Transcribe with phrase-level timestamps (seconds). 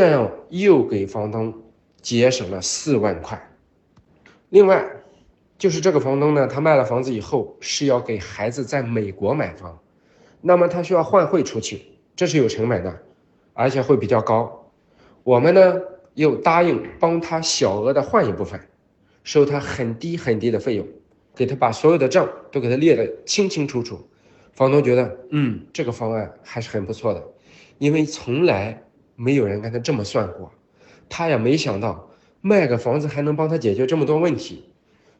[0.00, 1.52] 这样又给房东
[2.00, 3.38] 节省了四万块。
[4.48, 4.82] 另外，
[5.58, 9.78] 就是这个房东呢，他卖了房子以后是要给孩子在美国买房，
[10.40, 11.82] 那么他需要换汇出去，
[12.16, 13.02] 这是有成本的，
[13.52, 14.72] 而且会比较高。
[15.22, 15.78] 我们呢
[16.14, 18.58] 又答应帮他小额的换一部分，
[19.22, 20.88] 收他很低很低的费用，
[21.34, 24.00] 给他把所有的账都给他列得清清楚楚。
[24.54, 27.22] 房东觉得，嗯，这个方案还是很不错的，
[27.76, 28.82] 因为从来
[29.22, 30.50] 没有人跟他这么算过，
[31.10, 32.08] 他也没想到
[32.40, 34.64] 卖个房子还能帮他解决这么多问题。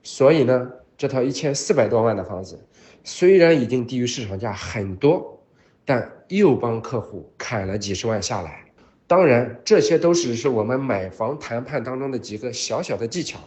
[0.02, 2.58] 所以呢，这套一千四百多万的房子，
[3.04, 5.38] 虽然已经低于市场价很多，
[5.84, 8.64] 但又帮客户砍了几十万下来。
[9.06, 13.38] 当然，这些都只是我们买房谈判当中的几个小小的技巧，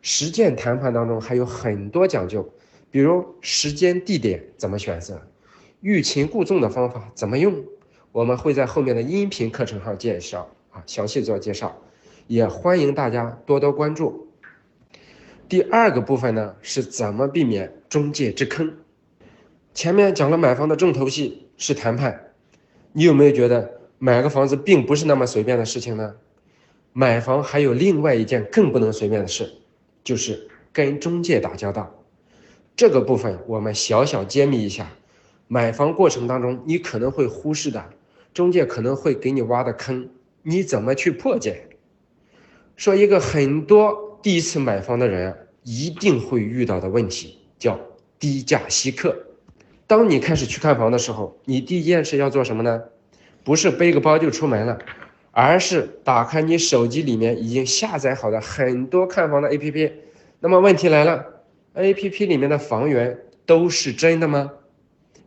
[0.00, 2.52] 实践谈判当中还有很多讲究，
[2.90, 5.22] 比如时间、地点怎么选择，
[5.80, 7.54] 欲擒故纵的方法怎么用，
[8.12, 11.80] 我们会在后面的音频课程上介绍啊，详细做介绍，
[12.26, 14.28] 也欢迎大家多多关注。
[15.48, 18.74] 第二个部分呢，是怎么避免中介之坑？
[19.72, 22.32] 前面讲了买房的重头戏是谈判，
[22.92, 26.14] 你有没有觉得买个房子并不是那么随便的事情呢？
[26.92, 29.50] 买房还有另外一件更不能随便的事，
[30.04, 31.94] 就是跟中介打交道。
[32.76, 34.90] 这个部分我们小小揭秘一下，
[35.48, 37.82] 买房过程当中你可能会忽视的，
[38.34, 40.08] 中介可能会给你挖的坑，
[40.42, 41.68] 你怎么去破解？
[42.76, 44.10] 说一个很多。
[44.22, 47.76] 第一次买房的人一定会遇到的问题叫
[48.20, 49.16] 低价吸客。
[49.88, 52.84] 当你开始去看房的时候，你第一件事要做什么呢？
[53.42, 54.78] 不是背个包就出门了，
[55.32, 59.90] 而是打开你手机里面已经下载好的很多看房的 APP。
[60.38, 61.42] 那么问题来了
[61.74, 64.52] ，APP 里面的房源都是真的吗？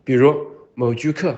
[0.06, 0.34] 比如
[0.74, 1.36] 某居客。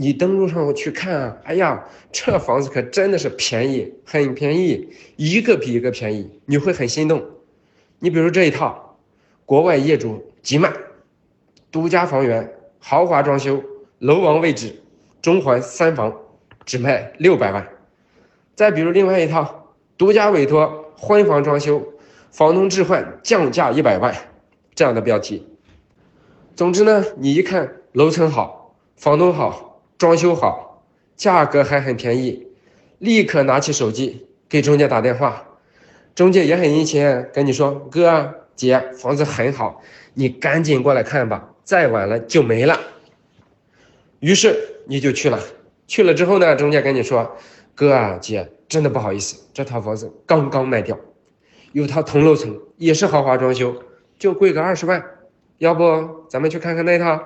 [0.00, 7.22] 你登录上去看啊，哎呀，这房子可真的是便宜，很便宜，一个比一个便宜，你会很心动。
[7.98, 8.98] 你比如这一套，
[9.44, 10.72] 国外业主急卖，
[11.70, 13.62] 独家房源，豪华装修，
[13.98, 14.74] 楼王位置，
[15.20, 16.16] 中环三房，
[16.64, 17.68] 只卖六百万。
[18.54, 21.86] 再比如另外一套，独家委托，婚房装修，
[22.30, 24.16] 房东置换，降价一百万，
[24.74, 25.46] 这样的标题。
[26.56, 29.68] 总之呢，你一看楼层好，房东好。
[30.00, 30.82] 装修好，
[31.14, 32.46] 价格还很便宜，
[32.96, 35.46] 立刻拿起手机给中介打电话，
[36.14, 39.82] 中介也很殷勤，跟你说：“哥姐，房子很好，
[40.14, 42.80] 你赶紧过来看吧，再晚了就没了。”
[44.20, 45.38] 于是你就去了，
[45.86, 47.36] 去了之后呢，中介跟你说
[47.76, 50.98] ：“哥啊姐，真的不好意思，这套房子刚刚卖掉，
[51.72, 53.76] 有套同楼层，也是豪华装修，
[54.18, 55.04] 就贵个二十万，
[55.58, 57.22] 要不咱们去看看那套？”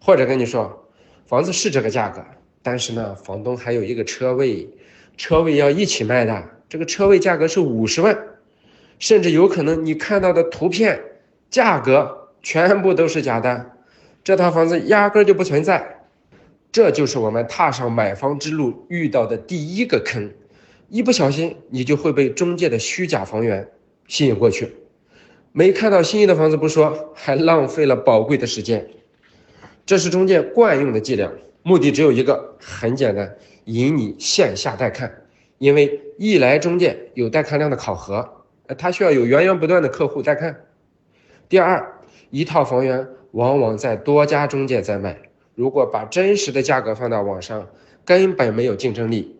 [0.00, 0.80] 或者跟你说。
[1.26, 2.22] 房子是这个价格，
[2.62, 4.68] 但是呢，房东还有一个车位，
[5.16, 6.50] 车位要一起卖的。
[6.68, 8.18] 这个车位价格是五十万，
[8.98, 11.00] 甚至有可能你看到的图片
[11.48, 13.70] 价格全部都是假的，
[14.22, 16.04] 这套房子压根就不存在。
[16.72, 20.32] 这就是我们踏上买房之路遇到的第一个坑，
[20.88, 23.68] 一不小心你就会被中介的虚假房源
[24.08, 24.74] 吸引过去，
[25.52, 28.88] 没看到心仪的房子不说，还浪费了宝贵的时间。
[29.86, 31.30] 这是中介惯用的伎俩，
[31.62, 33.36] 目的只有一个，很简单，
[33.66, 35.12] 引你线下带看。
[35.58, 38.44] 因为一来中介有带看量的考核，
[38.78, 40.64] 他需要有源源不断的客户带看。
[41.48, 42.00] 第二，
[42.30, 45.16] 一套房源往往在多家中介在卖，
[45.54, 47.68] 如果把真实的价格放到网上，
[48.06, 49.38] 根本没有竞争力。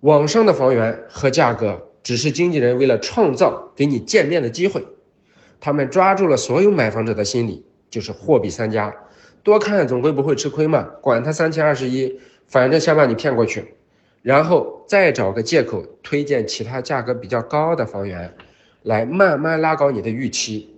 [0.00, 4.84] 网上的房源和价格只是经纪人为了创造给你见面的机会，
[5.60, 8.94] 他们抓住了所有买房者的心理，就是货比三家。
[9.46, 12.18] 多看总归不会吃亏嘛，管他三七二十一，
[12.48, 13.74] 反正先把你骗过去，
[14.20, 18.34] 然后再找个借口推荐其他价格比较高的房源，
[18.82, 20.74] 来慢慢拉高你的预期。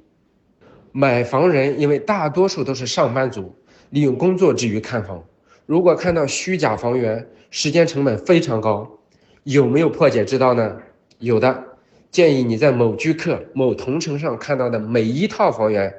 [0.93, 3.55] 买房人因为大多数都是上班族，
[3.89, 5.25] 利用工作之余看房，
[5.65, 8.99] 如果看到虚假房源，时间成本非常高。
[9.45, 10.77] 有没有破解之道呢？
[11.21, 11.65] 有的，
[12.11, 15.91] 建议你在某居客、某同城上看到的每一套房源。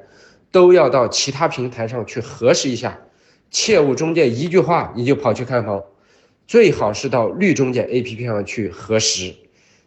[0.50, 2.98] 都要到其他平台上去核实一下，
[3.50, 5.82] 切勿中介一句话你就跑去看房，
[6.46, 9.34] 最好是到绿中介 APP 上去核实。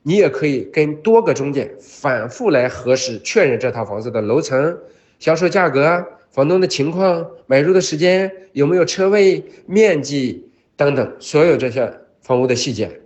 [0.04, 4.78] 你也可以跟多个中介反复来核实，确认这套房子的楼层、
[5.18, 13.00] 销售价格、房东的情况、买入的时间、有没有车位、面积等等所有这些房屋的细节。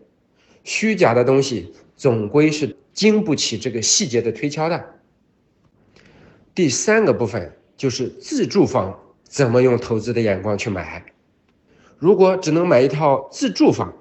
[0.63, 4.83] 虚假的东西总归是经不起这个细节的推敲的。
[6.57, 11.05] 第三个部分就是自住房怎么用投资的眼光去买。
[11.99, 13.93] 如果只能买一套自住房，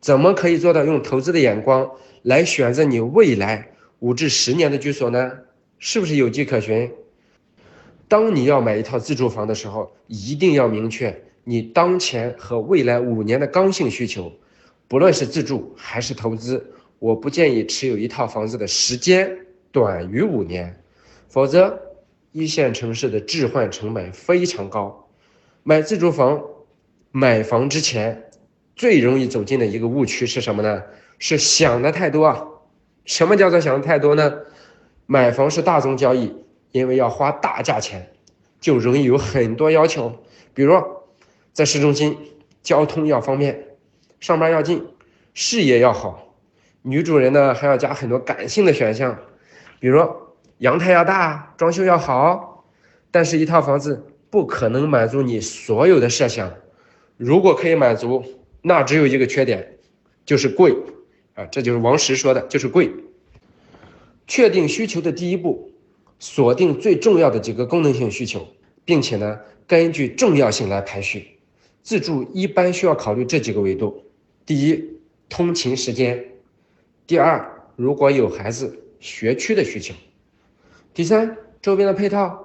[0.00, 1.90] 怎么可以做到用投资的眼光
[2.22, 5.30] 来选择你未来五至十年的居所呢？
[5.78, 6.90] 是不是有迹可循？
[8.08, 11.14] 当你要买一套自住房的时候，一定要明确
[11.44, 14.32] 你当前和未来五年的刚性需求。
[14.88, 16.64] 不论是自住还是投资，
[16.98, 19.30] 我不建议持有一套房子的时间
[19.70, 20.74] 短于五年，
[21.34, 21.96] 否则
[22.30, 25.08] 一线城市的置换成本非常高。
[25.64, 26.40] 买自住房，
[27.10, 28.30] 买房之前
[28.76, 30.84] 最容易走进的一个误区是什么呢？
[31.18, 32.46] 是想的太多啊。
[33.04, 34.32] 什么叫做想的太多呢？
[35.06, 36.32] 买房是大宗交易。
[36.70, 38.12] 因为要花大价钱，
[38.60, 40.12] 就容易有很多要求，
[40.54, 40.80] 比如
[41.52, 42.16] 在市中心，
[42.62, 43.76] 交通要方便，
[44.20, 44.86] 上班要近，
[45.34, 46.36] 视野要好。
[46.82, 49.18] 女主人呢还要加很多感性的选项，
[49.80, 50.00] 比如
[50.64, 52.64] 阳台要大，装修要好。
[53.10, 56.50] 但是，一套房子不可能满足你所有的设想。
[57.18, 58.24] 如果可以满足，
[58.62, 59.76] 那只有一个缺点，
[60.24, 60.74] 就是贵
[61.34, 61.44] 啊！
[61.52, 62.90] 这就是王石说的，就是贵。
[64.26, 65.70] 确定需求的第一步。
[66.18, 68.48] 锁定最重要的几个功能性需求，
[68.86, 71.36] 并且呢，根据重要性来排序。
[71.82, 74.02] 自住一般需要考虑这几个维度：
[74.46, 74.82] 第一，
[75.28, 76.16] 通勤时间；
[77.06, 77.46] 第二，
[77.76, 79.92] 如果有孩子，学区的需求；
[80.94, 82.38] 第三，周边的配套；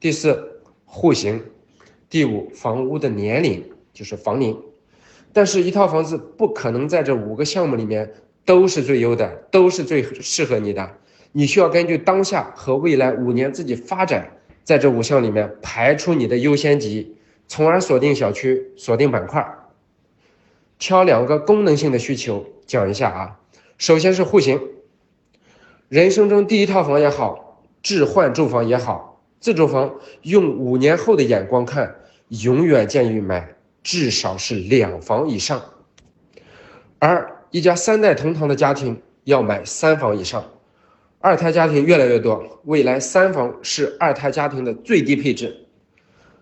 [0.00, 1.38] 第四，户型；
[2.10, 4.60] 第五，房屋的年龄，就是房龄。
[5.32, 8.12] 但是，一套房子不可能在这五个项目里面
[8.44, 10.90] 都是最优的，都是最适合你的。
[11.30, 19.56] 你需要根据当下和未来五年自己发展，在这五项里面排出你的优先级，从而锁定小区、锁定板块。
[20.80, 23.40] 挑两个功能性的需求讲一下啊。
[23.78, 24.60] 首先是户型，
[25.88, 27.43] 人生中第一套房也好，
[27.84, 31.94] 置换住房也好，自住房用五年后的眼光看，
[32.28, 35.62] 永远建议买至少是两房以上，
[36.98, 40.42] 而一家三代同堂的家庭要买三房以上。
[41.20, 45.66] 二胎家庭越来越多，未来三房是二胎家庭的最低配置。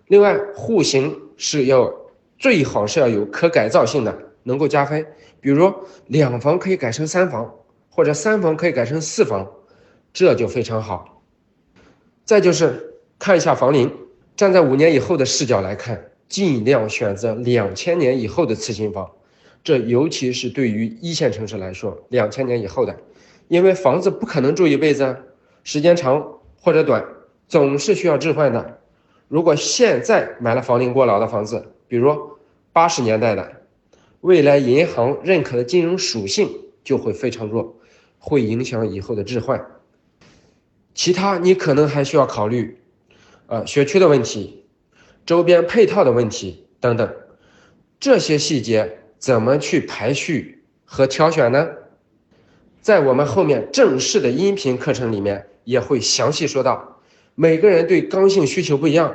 [0.06, 1.92] 另外，户型是要
[2.38, 5.04] 最好是要有可改造性的，能够加分。
[5.40, 5.72] 比如
[6.06, 7.52] 两房可以改成三房，
[7.90, 9.48] 或者三房可以改成四房，
[10.12, 11.21] 这就非常好。
[12.32, 13.94] 再就是看一下房龄，
[14.34, 19.06] 站在五年以后的视角来看，尽量选择两千年以后的次新房，
[19.62, 22.96] 这尤其是对于一线城市来说，两千年以后的。
[23.48, 25.14] 因为房子不可能住一辈子，
[25.62, 26.26] 时间长
[26.58, 27.04] 或者短，
[27.48, 28.78] 总是需要置换的。
[29.28, 32.16] 如果现在买了房龄过老的房子，比如
[32.72, 33.46] 八十年代的，
[34.22, 36.48] 未来银行认可的金融属性
[36.82, 37.76] 就会非常弱，
[38.18, 39.62] 会影响以后的置换。
[40.94, 42.78] 其他你可能还需要考虑，
[43.46, 44.64] 呃，学区的问题、
[45.24, 47.14] 周边配套的问题等等，
[47.98, 51.68] 这些细节怎么去排序和挑选呢？
[52.80, 57.00] 在我们后面正式的音频课程里面也会详细说到，
[57.34, 59.14] 每个人对刚性需求不一样，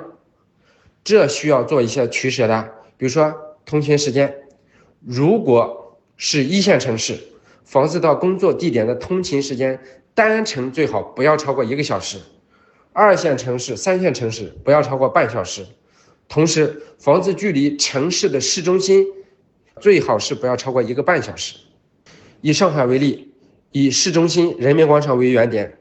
[1.03, 2.73] 这需要做一些取舍的。
[2.95, 3.35] 比如说
[3.65, 4.33] 通勤时间，
[5.05, 7.19] 如果是一线城市，
[7.65, 9.79] 房子到工作地点的通勤时间
[10.17, 12.17] 单程最好不要超过一个小时；
[12.91, 15.63] 二线城市、三线城市不要超过半小时。
[16.27, 19.05] 同时，房子距离城市的市中心
[19.79, 21.57] 最好是不要超过一个半小时。
[22.41, 23.31] 以上海为例。
[23.73, 25.77] 以市中心人民广场为原点，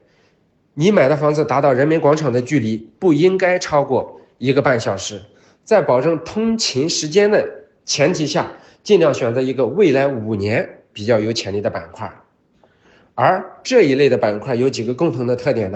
[0.75, 5.23] 你买的房子达到人民广场的距离不应该超过一个半小时，
[5.65, 7.49] 在保证通勤时间的
[7.87, 12.13] 前提下，尽量选择一个未来五年比较有潜力的板块。
[13.17, 15.75] 而这一类的板块有几个共同的特点呢？